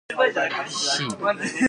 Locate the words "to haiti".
1.19-1.59